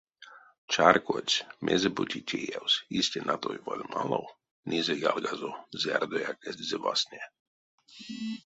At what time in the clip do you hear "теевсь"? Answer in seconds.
2.29-2.83